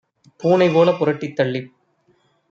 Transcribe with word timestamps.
பூனை 0.39 0.67
போலப் 0.69 0.97
புரட்டித் 0.99 1.35
தள்ளிப் 1.35 1.69